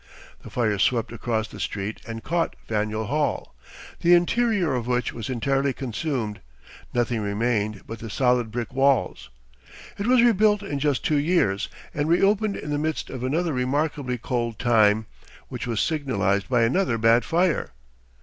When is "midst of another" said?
12.79-13.53